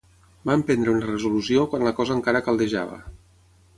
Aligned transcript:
Van 0.49 0.61
prendre 0.69 0.93
una 0.95 1.11
resolució 1.11 1.67
quan 1.73 1.85
la 1.89 1.93
cosa 2.01 2.17
encara 2.19 2.45
caldejava. 2.49 2.99